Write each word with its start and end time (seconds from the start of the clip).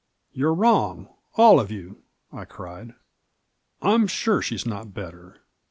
"You're 0.31 0.55
wrong— 0.55 1.09
all 1.37 1.59
of 1.59 1.69
youl" 1.69 1.97
I 2.33 2.43
cried; 2.45 2.95
"I'm 3.83 4.07
sure 4.07 4.41
she's 4.41 4.65
not 4.65 4.95
better. 4.95 5.41